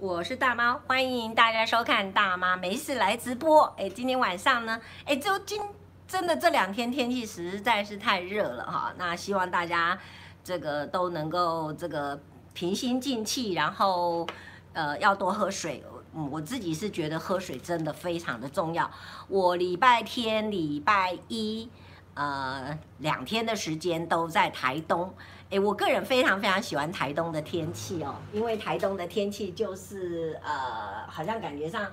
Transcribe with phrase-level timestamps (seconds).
[0.00, 3.64] 我是大妈，欢迎大家收看大妈没事来直播。
[3.76, 5.60] 哎，今天晚上呢，哎，就今
[6.08, 8.94] 真的这两天天气实在是太热了哈。
[8.96, 9.98] 那希望大家
[10.42, 12.18] 这个都能够这个
[12.54, 14.26] 平心静气，然后
[14.72, 15.84] 呃要多喝水。
[16.30, 18.90] 我自己是觉得喝水真的非常的重要。
[19.28, 21.68] 我礼拜天、礼拜一，
[22.14, 25.12] 呃，两天的时间都在台东。
[25.50, 31.86] 诶，我个人非常非常喜欢台东的天气哦，因为台东的天气就是呃，好像感觉上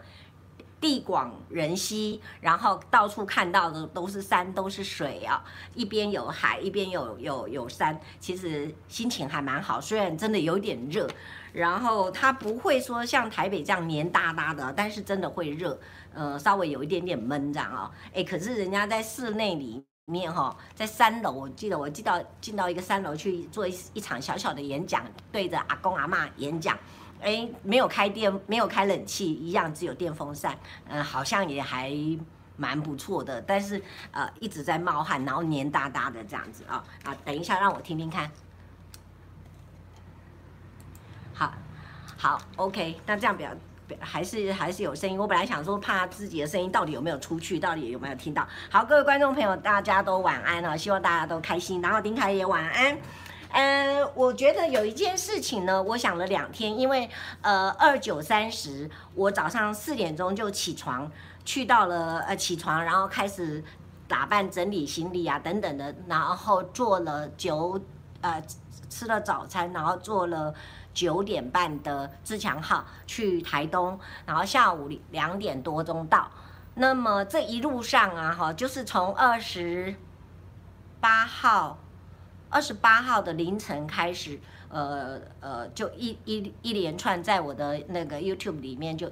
[0.79, 9.81] 地广人稀，然后到处看到的都是山，都是水啊，一边有海，一边有有有山，其实心情还蛮好。
[9.81, 11.07] 虽然真的有点热。
[11.53, 15.79] 然后它不会说像台北这样黏哒哒的，但是真的会热，
[16.13, 17.89] 呃，稍微有一点点闷这样哦。
[18.13, 26.77] 哎，可是人家在室内里面哈、在三楼，我记得我记到进到一个三楼去做一一场小小的演讲，对着阿公阿嬷演讲，
[27.19, 30.57] 哎，没有开电，没有开冷气，一样只有电风扇，
[30.87, 31.93] 嗯、好像也还
[32.55, 38.31] 蛮不错的，但是呃一直在冒汗，然后黏哒哒的这样子啊、啊，等一下让我听听看。
[41.33, 41.53] 好，
[42.15, 43.49] 好，OK，那这样比较
[43.99, 45.17] 还是还是有声音。
[45.17, 48.47] 我本来想说，怕自己的声音到底有没有出去，到底有没有听到。
[48.69, 51.81] 好，各位观众朋友，大家都晚安了，希望大家都开心。
[51.81, 52.97] 然后丁凯也晚安。
[53.49, 57.09] 嗯，我觉得有一件事情呢，我想了两天，因为
[57.41, 61.09] 呃二九三十，我早上四点钟就起床，
[61.45, 63.63] 去到了呃起床，然后开始
[64.07, 67.79] 打扮、整理行李啊等等的，然后做了九
[68.19, 68.43] 呃
[68.89, 70.53] 吃了早餐，然后做了。
[70.97, 76.27] 九点半的自强号去台东，然后下午两点多钟到。
[76.73, 79.93] 那么这一路上啊，哈，就是从二十
[80.99, 81.77] 八号、
[82.49, 84.39] 二十八号的凌晨开始，
[84.69, 89.07] 呃呃，就一一一连串在我的那个 YouTube 里面就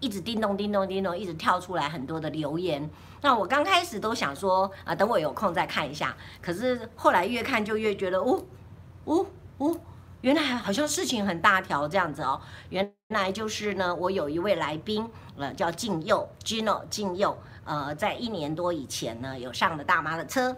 [0.00, 2.90] 一直叮咚叮咚叮咚，一直跳出来很多的留言。
[3.20, 6.16] 那我刚开始都想说啊，等我有空再看一下。
[6.42, 8.44] 可是后来越看就越觉得，呜
[9.04, 9.24] 呜
[9.58, 9.78] 呜。
[10.20, 12.40] 原来好像事情很大条这样子哦，
[12.70, 20.56] 原来就是呢，我有一位来宾，呃，叫静佑，Gino 静佑，呃，在一年多以前呢，有上了大妈的车。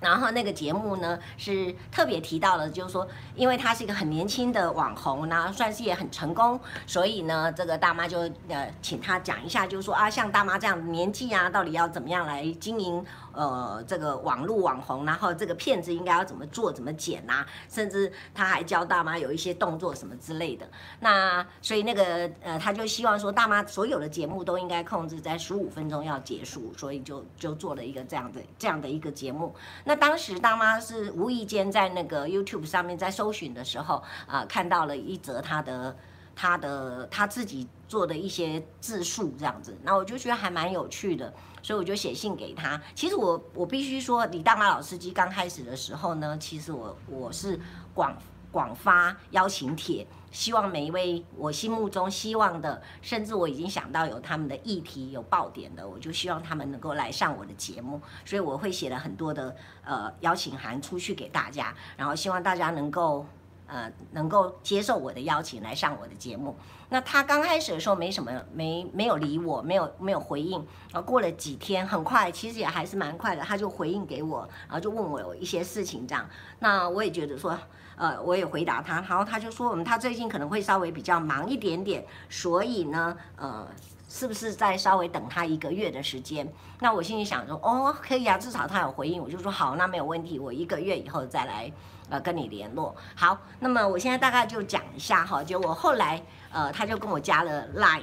[0.00, 20.68] 然后那个节目呢，是特别提到了，就是说，因为他是一个很年轻的网红，然后算是也很成功，所以呢，这个大妈就呃请他讲一下，就是说啊，像大妈这样年纪啊，到底要怎么样来经营呃这个网络网红，然后这个骗子应该要怎么做、怎么剪啊，甚至他还教大妈有一些动作什么之类的。
[21.00, 29.54] 那所以那个呃，他就希望说，大妈所有的节目都应该控制在十五分钟要结束，所以就就做了一个这样的这样的一个节目。
[29.84, 35.96] 那当时大妈是无意间在那个 YouTube 上面在搜寻的时候，啊、看到了一则他的
[36.34, 41.32] 他的他自己做的一些自述这样子，那我就觉得还蛮有趣的，
[41.62, 42.80] 所以我就写信给他。
[42.94, 47.60] 其实我我必须说，李大妈老司机刚开始的时候呢，其实我我是
[47.94, 48.16] 广
[48.50, 50.06] 广发邀请帖。
[50.30, 59.54] 希望每一位我心目中希望的，甚至我已经想到有他们的议题有爆点的，我就希望他们能够来上我的节目，所以我会写了很多的
[59.84, 63.26] 呃邀请函出去给大家，然后希望大家能够
[63.72, 66.54] 呃能够接受我的邀请来上我的节目。
[66.90, 70.58] 那他刚开始的时候没什么没没有理我，没有没有回应，
[70.92, 76.28] 然后过了几天，很快其实也还是蛮快的，他就回应给我，然后就问我有一些事情这样，
[76.58, 77.58] 那我也觉得说。
[77.94, 83.68] 呃，我也回答他，然后他就说，嗯，他最近可能会稍微比较忙一点点，所以呢，呃，
[84.08, 86.50] 是不是再稍微等他一个月的时间？
[86.80, 91.70] 那我心里想说，哦，可以啊，至少他有回应，我就说好，那没有问题，我一个月以后再来，
[92.12, 92.94] 呃，跟你联络。
[93.16, 98.02] 好，那么我现在大概就讲一下哈，就我后来，呃，他就跟我加了 Line，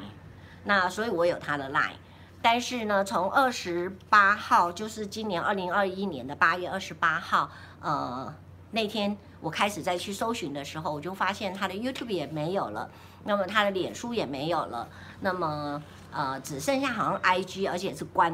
[0.64, 1.94] 那所以我有他的 Line，
[2.42, 8.34] 但是呢，从二十八号，就是今年二零二一年的八月二十八号，呃。
[8.72, 12.88] 那天我开始再去搜寻的时候，我就发现他的 YouTube 也没有了，
[13.24, 14.88] 那么他的脸书也没有了，
[15.22, 15.82] 那么
[16.12, 18.32] 呃只剩下好像 IG，而且是关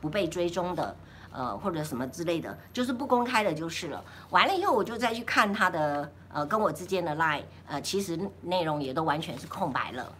[0.00, 0.96] 不被追踪的，
[1.34, 4.02] 呃或者什么之类的，就是不公开的，就是了。
[4.30, 10.10] 完了以后我就再去看他的呃跟我之间的 Line，呃其实内容也都完全是空白了，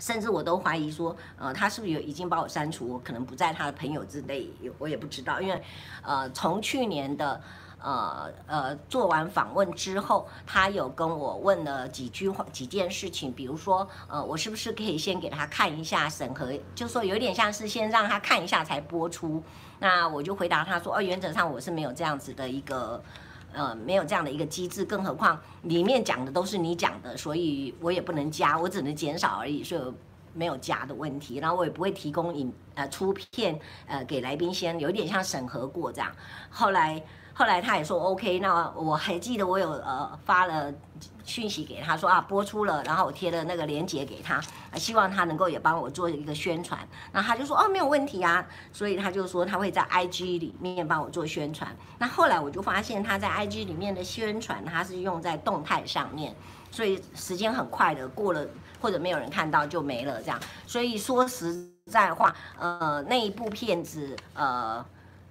[0.00, 5.62] 甚至我都怀疑说，呃他是不是有已经把我删除，我可能不在他的朋友之内，我也不知道，因为
[6.02, 7.40] 呃从去年的。
[7.82, 19.42] 呃呃，做完访问之后，他有跟我问了几句话、几件事情，比如说，呃，我是不是可以先给他看一下审核，就说有点像是先让他看一下才播出。
[19.80, 23.02] 那我就回答他说，哦，原则上我是没有这样子的一个
[23.52, 29.82] 呃，没有这样的一个机制，更何况里面讲的都是你讲的，所以我也不能加，我只能减少而已，所以
[30.32, 31.38] 没有加的问题。
[31.38, 36.12] 然后我也不会提供影呃出片呃给来宾先，有点像审核过这样。
[36.50, 37.02] 后来
[37.40, 40.70] 后来他也说 OK，那我还记得我有呃发了。
[41.22, 44.42] 讯息给他说啊，播出了，然后我贴了那个链接给他，
[44.74, 46.80] 希望他能够也帮我做一个宣传。
[47.12, 51.74] 那他就说哦，没有问题啊，所以他就说他会在 IG 里面帮我做宣传。
[51.98, 56.34] 那后来我就发现他在 IG 里面的宣传，他是用在动态上面，
[56.70, 58.44] 所以时间很快的过了，
[58.80, 60.40] 或者没有人看到就没了这样。
[60.66, 64.84] 所以说实在话，呃，那一部片子，呃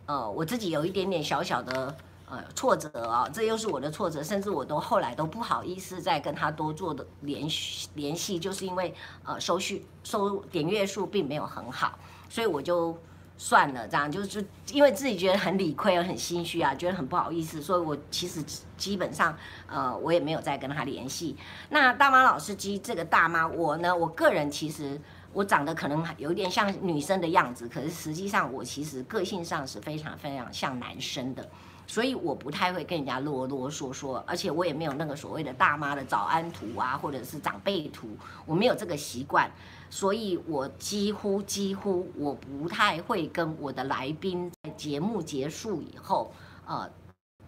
[0.10, 1.96] 呃，我自己有一点点小小的。
[2.32, 8.94] 呃，挫折啊，这又是我的挫折，甚至我都后来都不好意思再跟他多做的联系联系，就是因为
[9.26, 11.98] 呃收续收点阅数并没有很好，
[12.30, 12.96] 所以我就
[13.36, 18.44] 算了，这样就是因为自己觉得很理亏，很心虚啊，觉得很不好意思，所以我其实
[18.78, 19.36] 基本上
[19.66, 21.36] 呃我也没有再跟他联系。
[21.68, 25.02] 那大妈老司机这个大妈，我呢，我个人其实
[25.34, 31.48] 我长得可能有点像女生的样子，可是实际上我其实个性上是非常非常像男生的。
[31.86, 38.08] 所以我不太会跟人家啰啰嗦嗦，而且我也没有那个所谓的大妈的早安图啊，或者是长辈图，
[38.46, 39.50] 我没有这个习惯，
[39.90, 46.32] 所以我几乎几乎我不太会跟我的来宾在节目结束以后，
[46.68, 46.88] 呃，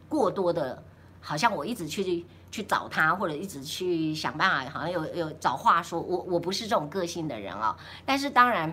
[0.09, 0.83] 过多的，
[1.21, 7.75] 好像我一直去去找他，或者一直去想办法，好像有有找话说，我我不是这种个性的人啊。
[8.05, 8.71] 但是当然，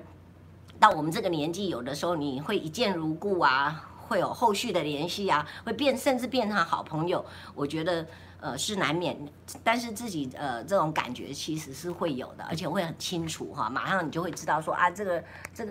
[0.80, 3.84] 到我们这个年纪，有的时候你会一见如故啊。
[4.08, 7.22] 会有后续的联系啊，会变，甚至变成好朋友。
[7.54, 8.06] 我觉得，
[8.40, 9.14] 呃，是难免，
[9.62, 15.22] 但是自己呃这种感觉其实是会有的，而且会很清楚哈，马上你就会知道说啊，这个
[15.52, 15.66] 这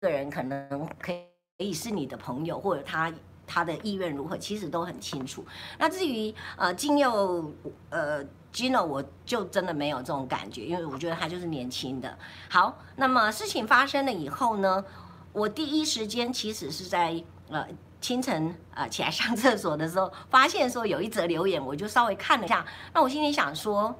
[0.00, 1.22] 个人可能可以
[1.56, 3.08] 可以是你的朋友，或者他
[3.46, 5.44] 他的意愿如何，其实都很清楚。
[5.78, 7.52] 那至于呃金佑
[7.90, 12.18] 呃 Gino，我就真的没有这种感觉，因为我觉得他就是年轻的。
[12.48, 14.84] 好，那么事情发生了以后呢，
[15.32, 17.22] 我第一时间其实是在。
[17.48, 17.64] 呃，
[18.00, 22.66] 清晨呃起来上厕所的时候，发现说有一则留言，我就稍微看了一下。
[22.92, 23.96] 那我心里想说，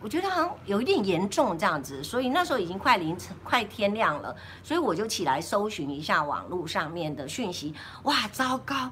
[0.00, 7.74] 我觉得好像有一点严重这样子，所以那时候已经快凌晨、快天亮了，所以我就起来搜寻一下网络上面的讯息。
[8.04, 8.90] 哇，糟糕，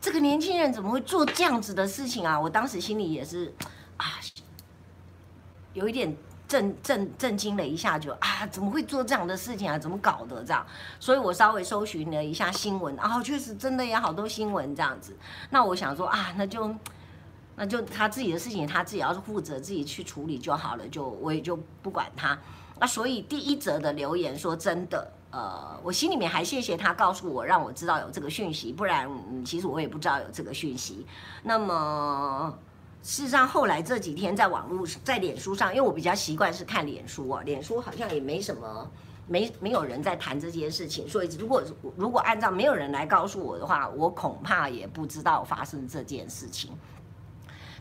[0.00, 2.38] 这个年轻人怎么会做这样子的事情啊？
[2.38, 3.54] 我当时心里也是
[3.96, 4.06] 啊，
[5.72, 6.16] 有一点。
[6.48, 9.76] 震震震惊了一下就，啊，怎么会做这样的事情啊？
[9.76, 10.64] 怎么搞的这样？
[11.00, 15.16] 所以我稍微搜寻了一下新闻，啊，确实真的有好多新闻这样子。
[15.50, 16.72] 那我想说啊，那就
[17.56, 22.38] 那就他自己的事情，他自己要是负责自己去处理就好了，就我也就不管他。
[22.78, 29.10] 那所以第一则的留言说真的，呃，我心里面还谢谢他告诉我，让我知道有这个讯息，不然
[29.44, 31.06] 其实我也不知道有这个讯息。
[31.42, 32.56] 那么。
[33.02, 38.90] 事实上，后来这几天在网络、在脸书上，因为我比较习惯是看脸书啊，脸书好像也没什么，
[39.28, 41.62] 没没有人在谈这件事情，所以如果
[41.96, 46.72] 如果按照没有人来告诉我的话，我恐怕也不知道发生这件事情。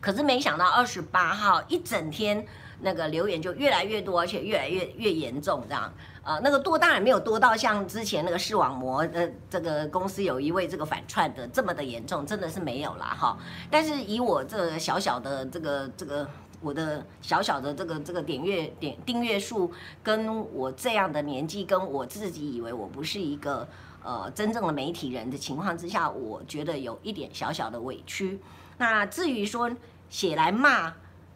[0.05, 2.45] 可是没想到二十八号一整天，
[2.81, 5.91] 那个留言就越来越多，而且越来越越严重，这样。
[6.23, 13.35] 呃，那个多当然没有多到像之前那个视网膜的这个公司有一位这个反串的这么的严重，真的是没有啦哈。
[13.71, 16.29] 但是以我这小小的这个这个
[16.61, 19.71] 我的小小的这个这个点阅点订阅数，
[20.03, 23.67] 跟我这样的年纪，跟我自己以为我不是一个
[24.03, 28.39] 呃真正的媒体人的情况之下，我觉得有一点小小的委屈。
[28.77, 29.71] 那至于说
[30.09, 30.93] 写来骂。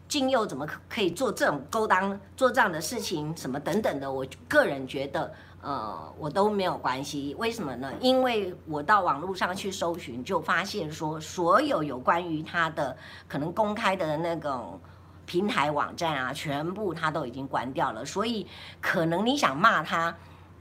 [0.08, 4.10] 靖祐怎么可以做这种勾当，做这样的事情，什么等等的？
[4.10, 7.32] 我个人觉得，呃，我都没有关系。
[7.38, 7.92] 为什么呢？
[8.00, 12.96] 因为我到网络上去搜寻，就发现说，所有有关于他的
[13.28, 14.80] 可能公开的那种
[15.26, 18.04] 平台网站啊，全部他都已经关掉了。
[18.04, 18.48] 所以，
[18.80, 20.12] 可能你想骂他，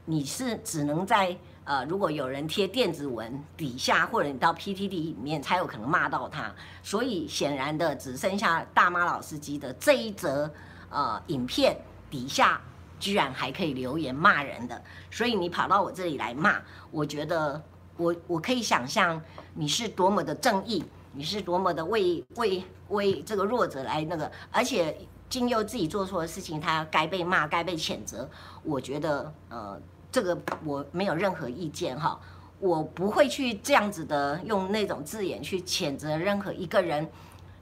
[0.06, 1.36] 你是只能在。
[1.70, 6.52] 呃，如果有人贴电子文底下，或者你到 PTT 里面，才有可能骂到他。
[6.82, 10.52] 所以显然的，只剩下大妈老司机的这一则
[10.90, 12.60] 呃影片底下，
[13.00, 14.82] 居然还可以留言骂人的。
[15.12, 16.60] 所以你跑到我这里来骂，
[16.90, 17.62] 我觉得
[17.98, 19.22] 我我可以想象
[19.54, 20.84] 你是多么的正义，
[21.14, 24.98] 你是多么的为为为这个弱者来那个，而且
[25.30, 28.28] 金佑自己做错的事情，他该被骂，该被谴责。
[28.64, 29.80] 我觉得呃。
[30.12, 32.20] 这个我没有任何意见哈，
[32.60, 37.08] 我不会去这样子的用那种字眼去谴责任何一个人，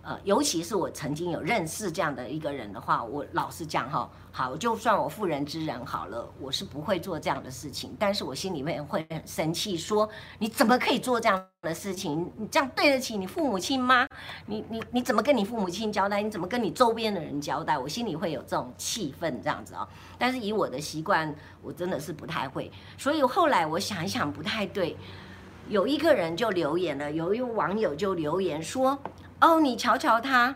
[0.08, 10.08] 呃，尤其是我曾经有认识这样的一个人的话，我老实讲哈，好，就算我妇人之仁好了，我是不会做这样的事情，但是我心里面会很生气，说
[10.40, 12.32] 你怎么可以做这样的事情？
[12.38, 14.08] 你这样对得起你父母亲吗？
[14.46, 16.22] 你你你怎么跟你父母亲交代？
[16.22, 17.78] 你怎么跟你周边的人交代？
[17.78, 19.86] 我心里会有这种气愤这样子啊。
[20.18, 22.72] 但是以我的习惯，我真的是不太会。
[22.98, 24.96] 所以后来我想一想，不太对。
[25.68, 28.98] 有一个人就留言了，有一位网友就留言说。
[29.40, 30.56] 哦，你瞧瞧他，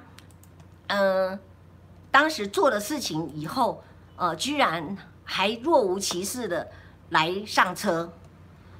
[0.87, 1.39] 嗯、
[2.09, 3.83] 当时做了事情以后，
[4.15, 6.67] 呃，居然还若无其事的
[7.09, 8.11] 来上车，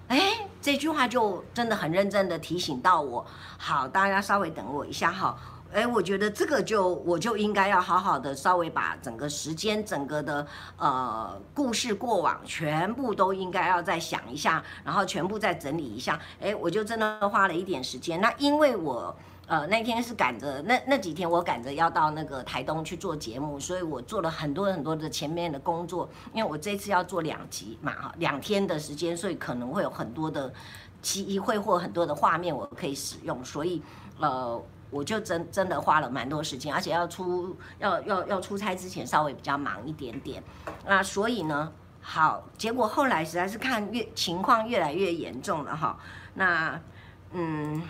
[0.08, 0.20] 哎，
[0.60, 3.24] 这句话就真的很认真的提醒到我。
[3.60, 5.38] 好，大家稍微等我一下哈。
[5.72, 16.20] 哎，我觉得这个就我就应该要好好的稍微把整个时间、整个的呃故事过往全部都应该要再想一下，然后全部再整理一下。
[16.42, 18.20] 哎，我就真的花了一点时间。
[18.20, 19.16] 那因为我。
[19.48, 26.10] 呃，那天是赶着那那几天，我赶着要到那个台东去做节目，所以我做了很多很多的前面的工作。
[26.34, 30.54] 因为我这次要做两集嘛，哈，两天的时间，所以可能会有很多的
[31.02, 33.82] 机会或很多的画面我可以使用，所以
[34.20, 34.58] 呃，
[34.90, 40.42] 我就真真的花了蛮多时间，而且要出要要要出差之前稍微比较忙一点点。
[40.86, 41.70] 那所以呢，
[42.00, 46.00] 好，结果后来实在是看越情况越来越严重了哈。
[46.36, 46.80] 那
[47.34, 47.82] 嗯。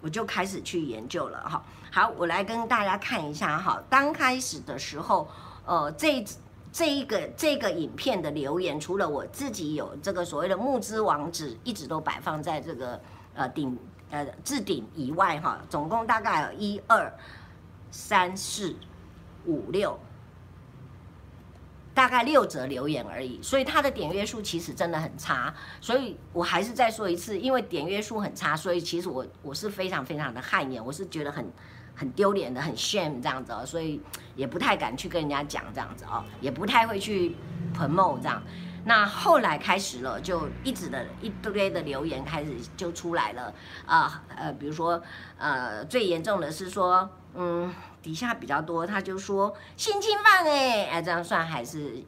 [0.00, 1.62] 我就开始去研究了哈。
[1.90, 3.82] 好，我来跟大家看一下哈。
[3.88, 5.28] 刚开始的时候，
[5.66, 6.24] 呃，这
[6.72, 13.00] 这一个这个影片的留言，除了我自己有这个所谓的募资网址，一直都摆放在这个
[13.34, 13.76] 呃顶
[14.10, 17.12] 呃置顶以外哈，总共大概有一二
[17.90, 18.74] 三四
[19.46, 19.98] 五六。
[22.00, 31.46] 大概六折留言而已，所以它的点阅数其实真的很差，所以我还是再说一次，因为点阅数很差，所以其实我我是非常非常的汗颜，我是觉得很
[31.94, 34.00] 很丢脸的，很 shame 这样子哦，所以
[34.34, 37.36] 也不太敢去跟人家讲这样子哦，也不太会去
[37.76, 38.42] promote 这样。
[38.86, 43.52] 那后来开始了，就一直的一堆的留言开始就出来了
[43.84, 45.02] 啊呃，比如说
[45.36, 47.72] 呃最严重的是说嗯。
[48.02, 52.02] 底下比较多，他就说性侵犯哎，哎，这样算还是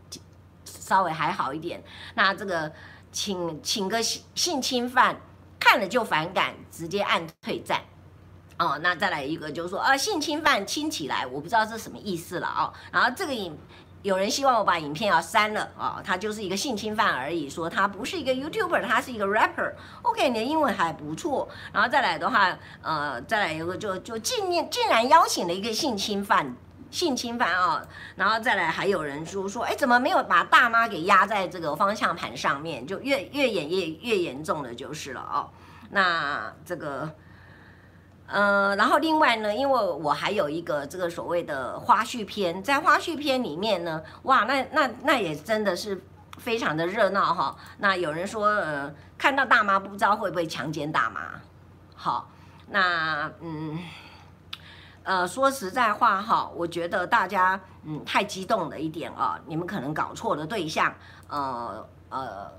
[0.64, 1.84] 稍微还好一点。
[2.14, 2.72] 那这个
[3.12, 5.14] 请请个性性侵犯
[5.60, 7.82] 看了就反感，直接按退战。
[8.58, 12.72] 哦，那再来一个就是说啊，性侵犯亲起来，我不知道是什么意思了哦。
[12.90, 13.54] 然后这个影。
[14.02, 19.72] 有人希望我把影片要删了啊、哦，他就是一个性侵犯而已，说他不是一个 YouTuber，他是一个 rapper。
[20.02, 21.48] OK，你的英文还不错。
[21.72, 26.56] 然后再来的话，呃，再来一个就就竟然竟然邀请了一个性侵犯，
[26.90, 27.88] 性侵犯啊、哦。
[28.16, 32.86] 然后再来还有人说说，哎，怎么没有把大妈给压在这个方向盘上面？
[32.86, 35.48] 就越越演越越严重的就是了哦。
[35.90, 37.08] 那这个。
[38.26, 46.00] 呃，然后另外呢，因为我还有一个这个所谓的花絮片，在花絮片里面呢，哇，那那那也真的是
[46.38, 47.54] 非常的热闹哈。
[47.78, 51.20] 那有人说，呃，看到大妈不知道会不会强奸大妈？
[51.94, 52.30] 好，
[52.68, 53.78] 那嗯，
[55.02, 60.94] 呃，说实在话哈，我觉得大家嗯太激动了一点啊，你们可能搞错了对象，
[61.28, 62.50] 呃呃，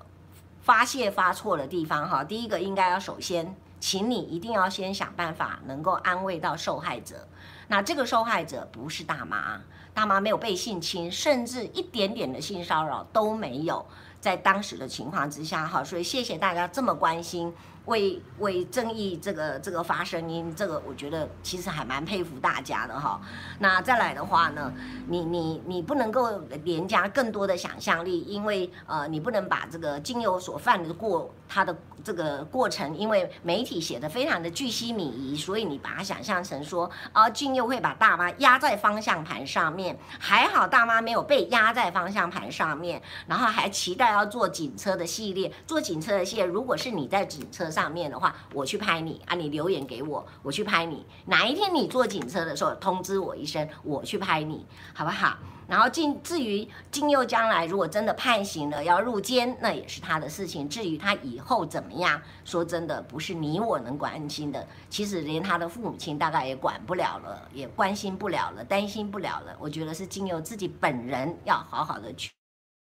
[0.62, 2.24] 发泄发错的地方哈。
[2.24, 3.56] 第一个应该要首先。
[3.84, 7.28] 请你一定要先想办法能够安慰到受害者。
[7.68, 9.60] 那这个受害者不是大妈，
[9.94, 13.86] 大妈没有被性侵，甚至一点点的性骚扰都没有。
[14.22, 17.54] 在当时的情况之下，哈，所以谢谢大家这么关心。
[17.86, 23.20] 为为正义这个这个发声音，这个我觉得其实还蛮佩服大家的哈。
[23.60, 24.74] 那再来的话呢，
[25.08, 47.73] 你你你不能够连加更多的想象力，因为呃你不能把这个靖祐所犯的过他的这个过程，因为媒体写的非常的巨细靡遗，所以你把它想象成说啊靖祐会把大妈压在方向盘上面，还好大妈没有被压在方向盘上面，然后还期待要坐警车的系列，坐警车的系列，如果是你在警车。
[47.74, 49.36] 上面的话，我去拍你啊！
[49.36, 51.04] 你留言给我，我去拍你。
[51.26, 55.36] 哪一天你坐警车的时候，通知我一声，我去拍你，好不好？
[55.66, 60.68] 然后至至于金佑将来如果真的判刑了要入监，那也是他的事情。
[60.70, 64.68] 至于他以后怎么样，说真的，不是你我能关心的。
[64.90, 69.56] 其实连他的父母亲大概也管不了了，也关心不了了，担心不了了。
[69.58, 72.30] 我觉得是金佑自己本人要好好的去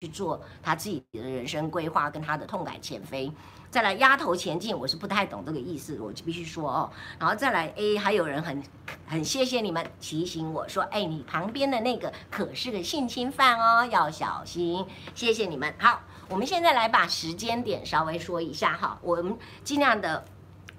[0.01, 3.29] 去做他自己的人生规划，跟他的痛改前非。
[3.69, 6.89] 再来压头前进，我是不太懂这个意思，我就必须说哦。
[7.19, 8.63] 然后再来 A，还有人很
[9.05, 14.85] 很谢谢你们提醒我说，哎，你旁边的那个可是个性侵犯哦，要小心。
[15.13, 15.73] 谢谢你们。
[15.77, 20.23] 好，我们现在来把时间点稍微说一下哈，我们尽量的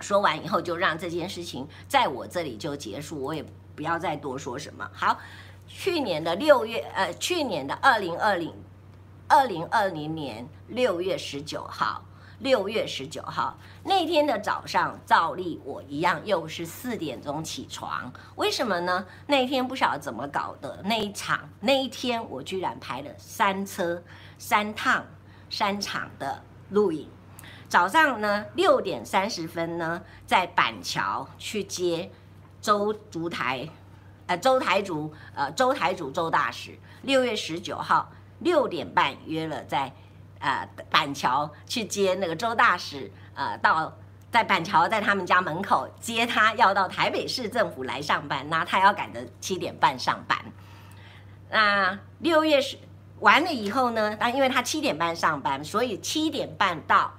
[0.00, 3.45] 说完以后就让这件事情在我这里就结束，我也。
[3.77, 4.87] 不要再多说什么。
[4.93, 5.19] 好，
[5.67, 8.53] 去年的六月，呃，去年的二零二零
[9.30, 12.04] 二零二零年六月十九号。
[12.40, 18.10] 六月十九号那天的早上，照例我一样又是四点钟起床。
[18.37, 19.06] 为什么呢？
[19.26, 24.02] 那天不晓得怎么搞的，那一场那一天我居然排了三车
[24.38, 25.04] 三趟
[25.50, 27.10] 三场的录影。
[27.68, 32.10] 早上呢六点三十分呢，在板桥去接
[32.62, 33.68] 周竹台，
[34.26, 36.78] 呃周台主呃周台主周大使。
[37.02, 38.10] 六月十九号
[38.40, 39.92] 六点半约了在。
[40.42, 43.94] 呃，板桥去接那个周大使，呃，到
[44.30, 50.38] 在板桥在他们家门口接他，要到台北市政府来上班，那他要赶着七点半上班。
[51.50, 52.78] 那六月十
[53.18, 57.12] 完了以后呢，那因为他七点半上班，所以七点半到。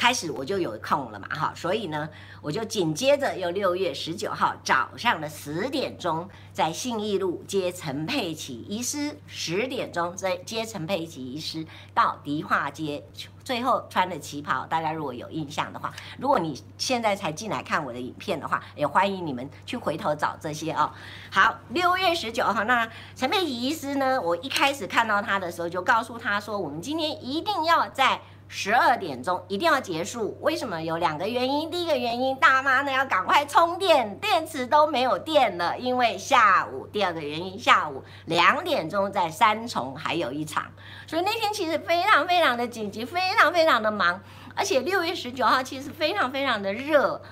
[0.00, 2.08] 开始我就有空了嘛，哈，所以呢，
[2.40, 13.04] 我就紧接着又六月十九号早上的十点钟，在信义路接陈佩琪医师，十点钟在接陈佩琪医师到迪化街，
[13.44, 20.90] 最后穿的旗袍，大家如果有印象的话，如果你现在才进来看我的影片的话，也欢迎你们去回头找这些哦。
[21.30, 28.18] 好，六月十九号，那陈佩琪医师呢，我一开始看到他的时候就告诉他说，我们今天一定要在。
[28.52, 30.82] 十二点钟一定要结束，为什么？
[30.82, 31.70] 有两个原因。
[31.70, 36.84] 第一个原因，大妈呢要赶快充电，电池都没有电了，因为下午。
[36.88, 40.64] 第二个原因，下午两点钟在三重还有一场，
[41.06, 44.20] 所以那天其实非常非常的紧急，非常非常的忙，
[44.56, 47.22] 而且六月十九号其实非常非常的热。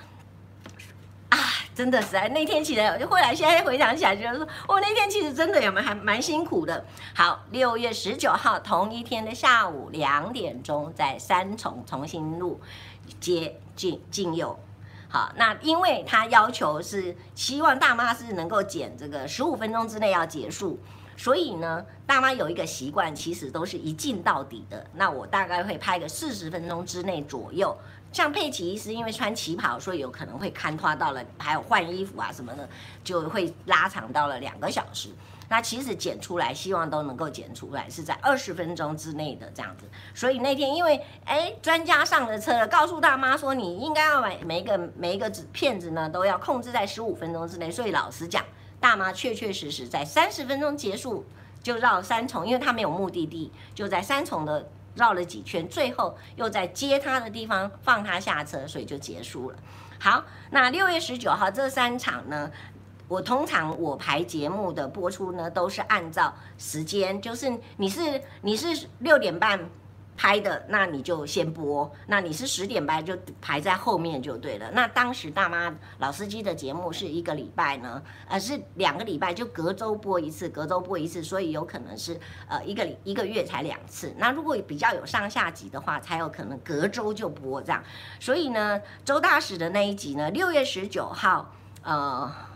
[1.78, 6.84] 真的实在那天起来，我就，后来现在回想起来，就是说，我那天其实真的也蛮还蛮辛苦的。
[7.14, 12.60] 好，六月十九号同一天的下午两点钟，在三重重新路
[13.20, 14.58] 接进进右。
[15.08, 20.80] 好，那因为他要求是希望大妈是能够剪这个十五分钟之内要结束，
[21.16, 24.84] 所以呢，大妈有一个习惯，其实都是一镜到底的。
[24.94, 27.78] 那我大概会拍个四十分钟之内左右。
[28.10, 32.68] 像佩奇医师，因为穿旗袍，所以有可能会看花到了，还有换衣服啊什么的，
[33.04, 35.10] 就会拉长到了两个小时。
[35.50, 39.84] 那其实剪出来，希望都能够剪出来，是在二十分钟之内的这样子。
[40.14, 47.70] 所以那天因为哎，专家上了车了，告诉大妈说，你应该要买每一个每一个纸片子呢，都要控制在十五分钟之内。
[47.70, 48.44] 所以老实讲，
[48.80, 51.24] 大妈确确实实在三十分钟结束
[51.62, 54.68] 就绕三重，因为她没有目的地，就在三重的。
[54.98, 59.56] 绕了几圈，最后又在接他的地方放他下车，所以就结束了。
[59.98, 62.50] 好，那六月十九号这三场呢，
[63.08, 69.58] 我通常我排节目的播出呢，都是按照时间，就是你是你是六点半。
[70.18, 74.68] 拍的，那你就先播，那你是十点半就排在后面就对了。
[74.72, 84.12] 那当时大妈老司机的节目是一个礼拜呢，呃是两个礼拜就隔周播一次，隔周播一次，所以有可能是呃一个一个月才两次。
[84.18, 87.80] 那如果比较有上下集的话，才有可能隔周就播这样。
[88.18, 91.54] 所以呢，周大使的那一集呢，六月十九号，
[91.84, 92.47] 呃。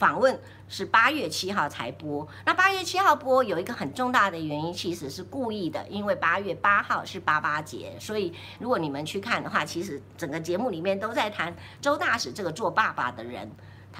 [0.00, 13.52] 访问是八月七号才播，那八月七号播有一个很重大的原因，其实是故意的，因为八月八号是八八节，所以如果你们去看的话，其实整个节目里面都在谈周大使这个做爸爸的人，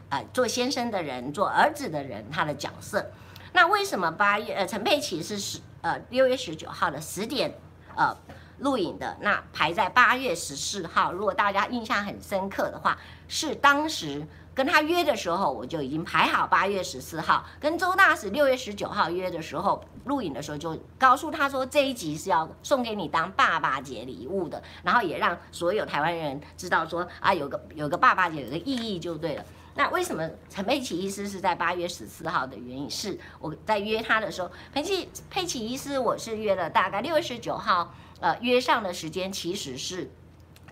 [0.09, 3.11] 呃，做先生的人，做儿子的人，他的角色。
[3.53, 7.53] 那为什么八月呃陈佩琪是十呃六月十九号的十点
[7.95, 8.17] 呃
[8.61, 9.19] 录影的？
[9.21, 12.97] 那排在八月十四号，如果大家印象很深刻的话，
[13.29, 14.27] 是当时。
[14.61, 17.47] 跟他约的时候，我就已经排好八月十四号。
[17.59, 29.43] 跟周大使六月十九号约的时候，录影的时候就告诉他说，这一集是要送给你当爸爸节礼物的，然后也让所有台湾人知道说啊，有个有个爸爸节有个意义就对了。
[29.77, 40.11] 那为什么陈佩琪医师是在八月十四号的原因是我在约他的时候，佩琪佩琪医师我是约了大概六月十九号，呃，约上的时间其实是。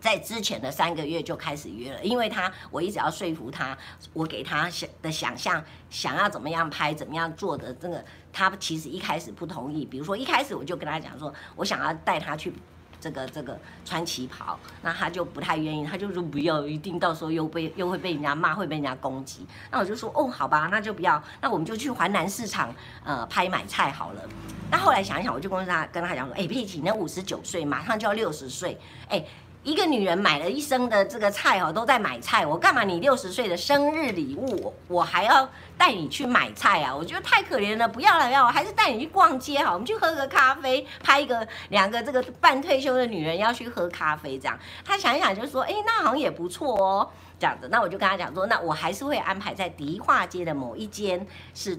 [0.00, 3.76] 在之前的三个月就开始约了，因为他我一直要说服他，
[4.12, 9.84] 我给他想的想象，想要怎么样拍，怎么样做的这个，他其实一开始不同意。
[9.84, 12.52] 比如说一开始我就跟他讲说，我想要带他去
[13.00, 19.46] 这个这个穿旗袍，那他就不太愿意，他就说不要，一定到时候又被又会被人家骂，会被人家攻击。
[19.70, 24.22] 那我就说哦，好吧，那就不要，那我们就去环南市场呃拍买菜好了。
[24.70, 29.24] 那后来想一想，我就跟他跟他讲说，哎，佩琪，那五十九岁，马上就要六十岁，哎。
[29.68, 32.46] 一个女人买了一生的这个菜哦，都在买菜。
[32.46, 32.84] 我干嘛？
[32.84, 36.96] 你六十岁的生日礼物，我还要带你去买菜啊？
[36.96, 39.74] 我觉得太可怜了，不要了，不要，我还是带你去逛街好。
[39.74, 44.58] 我们去喝个咖啡，拍一个两个这个半退休的女人要去喝咖啡这样。
[44.82, 47.10] 他想一想就说，哎，那好像也不错哦。
[47.38, 51.78] 这样子，那我就跟他讲说，那我还是会安排在迪化街的某一间是。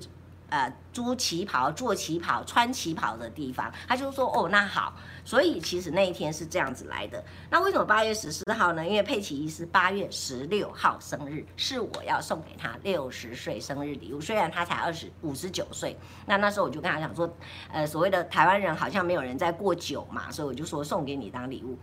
[0.49, 7.23] 呃，租旗袍、做旗袍、穿旗袍的地方，他就说哦，那好，所以其实那一天是这样子来的。
[7.51, 8.83] 那为什么八月十四号呢？
[8.87, 14.19] 因为佩奇医师八月十六号生日，是我要送给他六十岁生日礼物。
[14.19, 17.31] 虽然他才二十五十九岁，那那时候我就跟他讲说，
[17.71, 21.77] 呃，所谓的台湾人好像没有人在过九嘛，所以我就说送给你当礼物。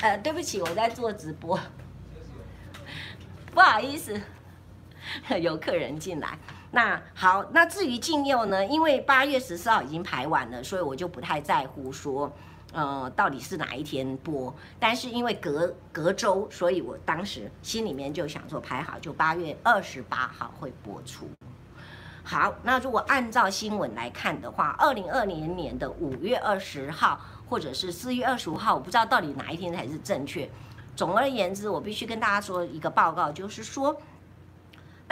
[0.00, 1.56] 呃，对不起，我在做直播，
[3.54, 4.20] 不好意思。
[5.40, 6.38] 有客人进来，
[6.70, 8.64] 那好，那至于静佑呢？
[8.66, 12.32] 因为八月十四号已经排完了，所以我就不太在乎说，
[12.72, 14.54] 呃，到底是哪一天播。
[14.78, 21.28] 但是因为隔隔周，所以我当时心里面就想说排好，就八月二十八号会播出。
[22.24, 30.48] 好，那如果按照新闻来看的话，二零二零年的五月二十号或者是四月二十五号，我不知道到底哪一天才是正确。
[30.94, 33.94] 总而言之，我必须跟大家说一个报告，就是说。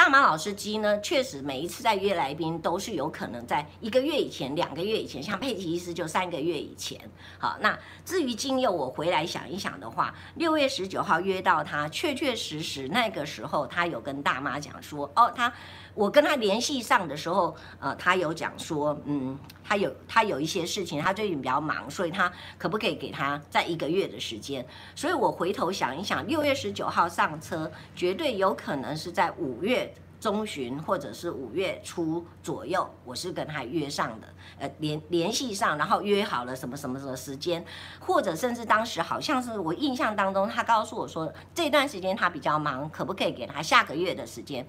[0.00, 6.98] 大马老师机呢，确实每一次在约来宾都是有可能在一个月以前、两个月以前，像佩奇医师就三个月以前。
[7.38, 15.52] 好，那至于金佑，我回来想一想的话，六月十九号约到他，确确实实那个时候他有跟大妈讲说，哦，他。
[15.94, 24.64] 我跟他联系上的时候，呃，他有讲说，嗯，他有他有一些事情，他最近比较忙，所以他可不可以给他在一个月的时间？
[24.94, 37.64] 所以我回头想一想，六月十九号上车，绝对有可能是在五月中旬或者是五月初左右，我是跟他约上的，呃，联联系上，然后约好了什么什么什么时间，
[37.98, 44.66] 或者甚至当时好像是我印象当中，他告诉我说这段时间他比较忙，可不可以给他下个月的时间？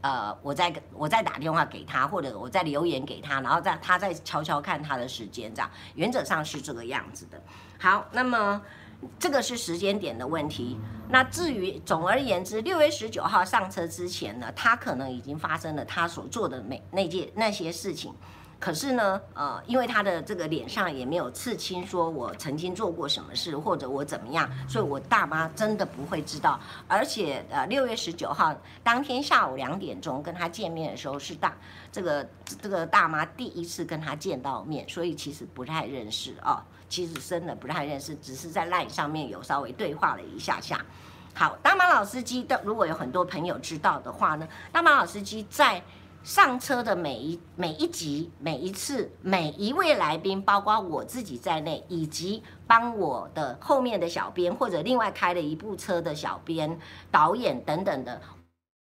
[0.00, 7.42] 呃，我再我再打电话给他，或者我再留言给他，然后再他再悄悄看他的时间，这样原则上是这个样子的。
[7.78, 8.60] 好，那么
[9.18, 10.78] 这个是时间点的问题。
[11.08, 18.14] 那至于总而言之，六月十九号上车之前呢，他可能已经发生了他所做的每那件那些事情。
[18.58, 26.58] 可是呢，呃，因为他的这个脸上也没有刺青，说我曾经做过什么事，或者我怎么样，所以我大妈真的不会知道。
[26.88, 31.54] 而且，呃，六月十九号当天下午两点钟跟他见面的时候，是大
[31.92, 32.26] 这个
[32.62, 40.82] 这个大妈第一次跟他见到面，所以其实不太认识哦，其实真的不太认识，只是在 LINE 上面有稍微对话了一下下。
[41.34, 45.82] 好，大马老司机的，如果有很多朋友知道的话呢，大马老司机在。
[46.26, 56.76] 上车的每一每一集、每一次、每一位来宾，包括我自己在内，以及帮我的后面的小编或者另外开了一部车的小编、
[57.12, 58.20] 导演等等的，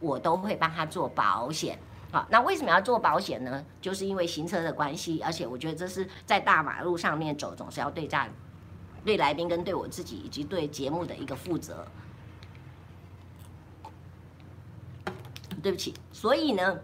[0.02, 1.78] 我都会帮他做保险。
[2.14, 3.62] 好，那为什么要做保险呢？
[3.82, 8.34] 就是因为行车的关系，而且我觉得这是在大马路上面走，总是要对站、
[9.04, 11.86] 对来宾跟对我自己以及对节目的一个负责。
[15.62, 16.80] 对不起，所以呢。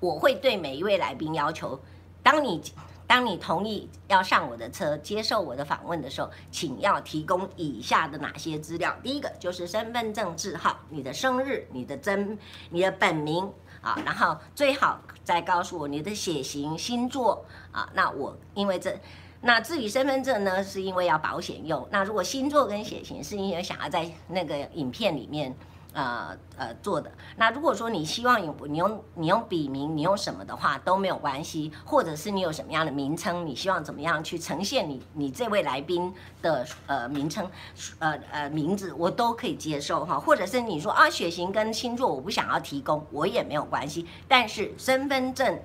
[0.00, 1.78] 我会对每一位来宾要求，
[2.22, 2.62] 当你
[3.06, 8.94] 当你同意要上我的车，接受我的访问的时候，请要提供以下的哪些资料？
[9.02, 12.36] 第一个就是身份证字号、你的生日、你的真、
[12.68, 13.48] 你的本名
[13.80, 17.88] 啊，然后最好再告诉我你的血型、星座啊。
[17.94, 18.98] 那我因为这，
[19.40, 21.86] 那至于身份证呢，是因为要保险用。
[21.92, 25.54] 那如果星座跟血型是因为想要在那个影片里面。
[25.96, 27.10] 呃呃做的。
[27.36, 37.50] 那如果说你希望用你用你用笔名，你用什么的话都没有关系，或者是你有什么样的名称，你希望怎么样去呈现你你这位来宾的呃名称，
[37.98, 40.20] 呃呃名字，我都可以接受哈。
[40.20, 44.06] 或者是你说啊血型跟星座我不想要提供，我也没有关系。
[44.28, 45.58] 但是身份证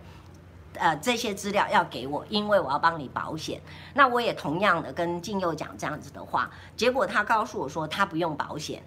[0.76, 3.62] 呃这些资料要给我，因为我要帮你保险。
[3.94, 8.82] 那我也同样的跟静佑讲这样子的话，结果他告诉我说他不用保险。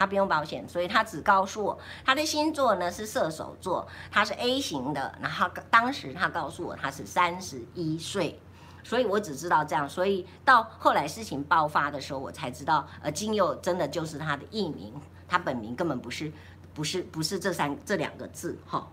[0.00, 5.14] 他不用保险，所以他只告诉我他的星座呢是射手座，他是 A 型的。
[5.20, 8.40] 然后当时他告诉我他是三十一岁，
[8.82, 9.86] 所以我只知道这样。
[9.86, 16.32] 所以到后来事情爆发的时候，我才知道，呃，金佑真的就是他的艺名，他本名根本不是，
[16.72, 18.58] 不是，不是这三这两个字。
[18.66, 18.88] 哈，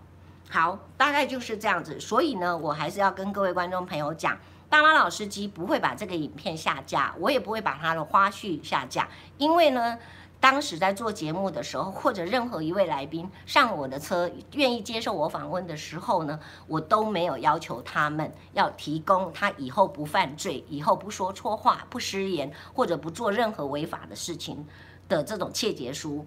[0.50, 1.98] 好，大概就是这样子。
[1.98, 4.36] 所以呢，我还是要跟各位观众朋友讲，
[4.68, 9.98] 大妈老司机不会把这个影片下架，我也不会把他的花絮下架，因为呢。
[10.40, 24.64] 当时在做节目的时候，或者任何一位来宾上我的车，愿意接受我访问的时候呢，我都没有要求他们要提供他以后不犯罪、以后不说错话、不失言或者不做任何违法的事情
[25.08, 26.24] 的这种切结书。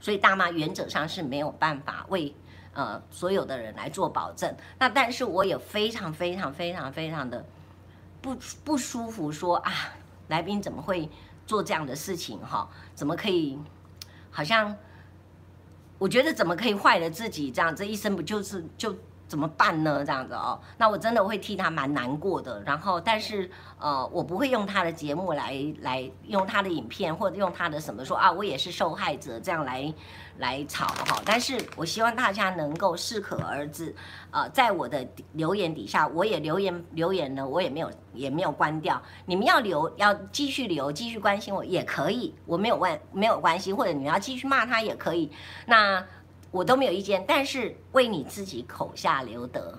[0.00, 2.32] 所以大妈原则上是没有办法为
[2.74, 4.54] 呃所有的人来做保证。
[4.78, 7.44] 那但是我也非常非常非常非常的
[8.20, 9.72] 不不舒服说，说啊，
[10.28, 11.10] 来宾怎么会？
[11.46, 12.68] 做这样的事情哈？
[12.94, 13.58] 怎么可以？
[14.30, 14.76] 好像
[15.98, 17.74] 我觉得怎么可以坏了自己这样？
[17.74, 18.96] 这一生不就是就？
[19.32, 20.04] 怎么办呢？
[20.04, 22.62] 这样子哦，那我真的会替他蛮难过的。
[22.66, 29.90] 然后，但是呃，我不会用他的节目来来用他的影片，或者用他的什么说啊，我也是受害者这样来
[30.36, 31.22] 来吵哈。
[31.24, 33.96] 但是我希望大家能够适可而止。
[34.32, 39.00] 呃，在我的留言底下，我也留言留言呢，我也没有也没有关掉。
[39.24, 45.32] 你们要留要继续留，继续关心我也可以，我没有问没有关系，或者你们要继续骂他也可以。
[45.64, 46.04] 那。
[46.52, 49.76] 我都没有意见，但是为你自己口下留德，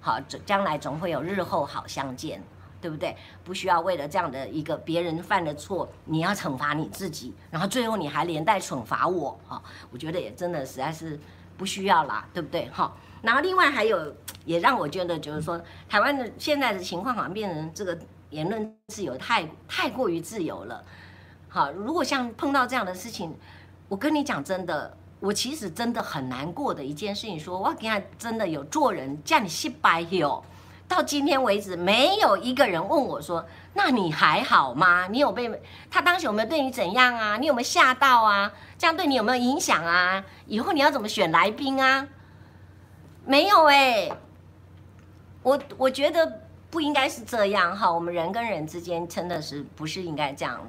[0.00, 2.42] 好，将来总会有日后好相见，
[2.80, 3.16] 对不对？
[3.44, 11.16] 不需要为了这样的一个别人犯的错，你要惩罚你自己，然后最后你还连带惩罚我，哈，我觉得也真的实在是
[11.56, 12.68] 不需要啦，对不对？
[12.70, 14.12] 哈，然后另外还有
[14.44, 17.96] 也让我觉得就是说，台湾的现在的情况好像变成这个
[18.30, 20.84] 言论自由太太过于自由了，
[21.48, 23.32] 好，如果像碰到这样的事情，
[23.88, 24.96] 我跟你讲真的。
[25.20, 30.44] 我其实真的很难过的一件事情，说，我跟他真的有做人叫你失败哟，
[30.86, 35.08] 到今天为止没有一个人问我说，那你还好吗？
[35.08, 35.50] 你有被
[35.90, 37.36] 他当时有没有对你怎样啊？
[37.36, 38.52] 你有没有吓到啊？
[38.78, 40.24] 这样对你有没有影响啊？
[40.46, 42.06] 以后你要怎么选来宾啊？
[43.24, 44.10] 没有哎，
[45.42, 50.60] 我我觉得不应该是这样哈，我们人跟人之间真的是不是应该这样。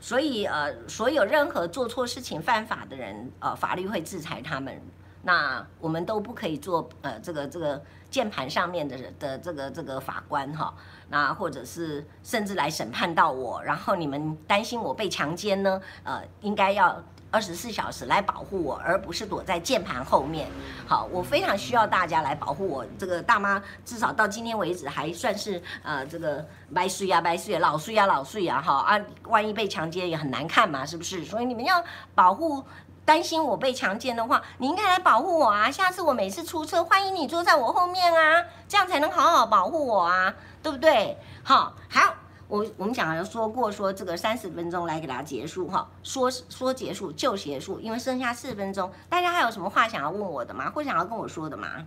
[0.00, 4.80] 所以呃，所有任何做错事情、犯法的人，呃，法律会制裁他们。
[5.22, 10.72] 那我们都不可以做呃这个这个键盘上面的的这个这个法官哈。
[11.10, 15.80] 那或者是甚至来审判到我，然后你们担心我被强奸呢？
[16.04, 17.02] 呃，应该要。
[17.30, 20.48] 二十四小时来保护我，而不是躲在键盘后面。
[20.86, 22.84] 好，我非常需要大家来保护我。
[22.98, 31.24] 这个大妈至少到今天为止还算是呃，这个白睡呀白睡，老睡呀老睡呀哈啊，万一被强奸也很难看嘛，是不是？
[31.24, 32.64] 所以你们要保护，
[33.04, 35.70] 担心我被强奸的话，你应该来保护我啊。
[35.70, 41.18] 下次我每次出车，欢迎你坐在我后面啊，这样才能好好保护我啊，对不对？
[41.42, 42.14] 好，好。
[42.48, 50.70] 我我们讲了说过说这个三十分钟来给大家结束哈，说说结束就结束，因为剩下四分钟，大家还有什么话想要问我的吗？
[50.70, 51.86] 或想要跟我说的吗？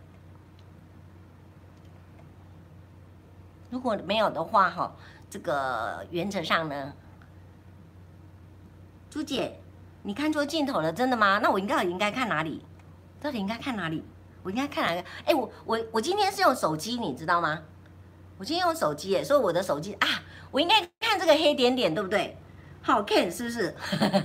[3.72, 4.96] 如果没有的话哈，
[5.32, 6.94] 这个原则上呢，
[9.10, 9.60] 朱姐，
[10.04, 11.40] 你看错镜头了，真的吗？
[11.42, 12.64] 那我应该应该看哪里？
[13.20, 14.04] 到底应该看哪里？
[14.44, 15.08] 我应该看哪个？
[15.26, 17.62] 哎，我我我今天是用手机，你知道吗？
[18.38, 20.08] 我今天用手机耶，所以我的手机啊。
[20.52, 22.38] 我应该看这个黑点点，对不对？
[22.84, 23.76] 好看是不是？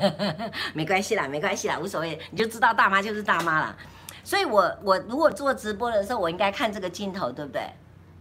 [0.74, 3.76] 没关系啦，没关系啦，无所谓，你就知道大妈就是大妈啦。
[4.24, 7.62] 所以我我如果做直播的时候，我应该看这个镜头，对不对？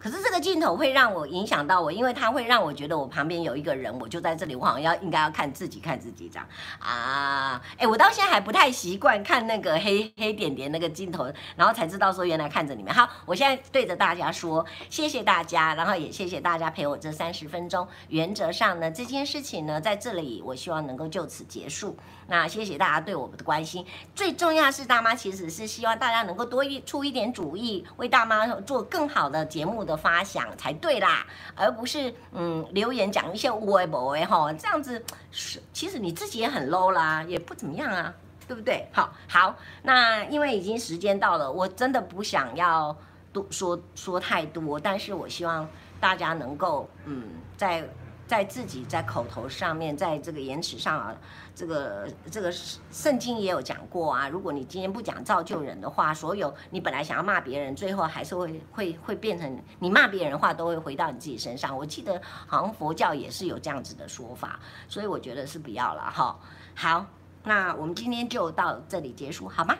[0.06, 7.60] 可是这个镜头会让我影响到我，因为它会让我觉得我旁边有一个人，我就在这里，我好像要应该要看自己看自己这样啊。
[7.76, 12.94] 哎，我到现在还不太习惯看那个黑黑点点那个镜头，然后才知道说原来看着你们。
[12.94, 17.88] 好，我现在对着大家说，谢谢大家，然后也谢谢大家陪我这三十分钟。
[18.10, 21.98] 原则上呢，这件事情呢，在这里我希望能够就此结束。
[22.28, 23.86] 那谢谢大家对我们的关心，
[24.16, 38.12] 最重要是大妈其实是希望大家能够多一出一点主意，为大妈做更好的节目的发想才对啦，而不是嗯留言讲一些无为不为哈，这样子是其实你自己也很 low 啦，也不怎么样啊，
[38.48, 38.88] 对不对？
[38.92, 42.96] 好，好，那因为已经时间到了，我真的不想要
[43.32, 45.68] 多说说太多，但是我希望
[46.00, 47.24] 大家能够嗯
[47.56, 47.88] 在。
[48.28, 51.16] 在自己在口头上面，在这个言辞上啊，
[51.54, 52.52] 这个这个
[52.92, 54.28] 圣经也有讲过啊。
[54.28, 61.78] 如果你今天不讲造就人的话，所有你本来想要骂别人，最后还是会会会变成你骂别人的话都会回到你自己身上。
[61.78, 66.40] 我记得好像佛教也是有这样子的说法，所以我觉得是不要了哈。
[66.74, 67.06] 好，
[67.44, 69.78] 那我们今天就到这里结束，好吗？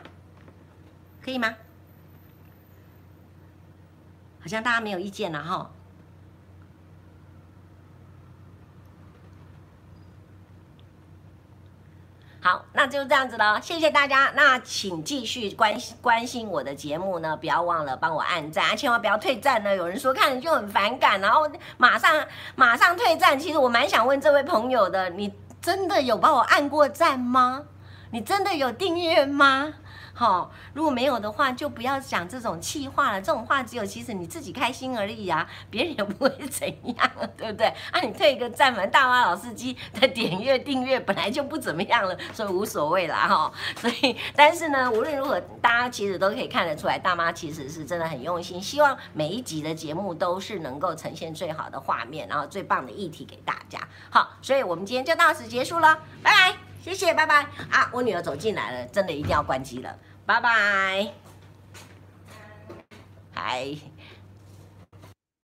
[1.20, 1.52] 可以吗？
[4.38, 5.68] 好像大家没有意见了哈。
[12.46, 14.30] 好，那就这样子了，谢谢大家。
[14.36, 19.74] 那请继续关心关心我的节目呢，不要忘了帮我按赞啊，千万不要退赞呢。
[19.74, 23.36] 有人说看了就很反感，然后马上马上退赞。
[23.36, 27.64] 其实我蛮想问这位朋友的，你真的有帮我按过赞吗？
[28.12, 29.74] 你真的有订阅吗？
[30.18, 33.20] 好，如果没有的话，就不要讲这种气话了。
[33.20, 37.66] 这种话只有其实你自己开心而已啊， 别人也不会怎样，对不对？
[37.92, 43.52] 啊，你退一个赞嘛，大妈老司机的点阅订阅本来就不怎么样了，所以无所谓啦哈。
[43.76, 53.78] 所以，但是呢，无论如何，大家其实都可以看得出来，大妈其实是真的很用心，希望每一集的节目都是能够呈现最好的画面，然后最棒的议题给大家。
[54.08, 56.56] 好，所以我们今天就到此结束了，拜拜。
[56.82, 57.90] 谢谢，拜拜啊！
[57.92, 59.92] 我女儿走进来了，真的一定要关机了，
[60.26, 61.12] 拜拜，
[63.32, 63.95] 嗨。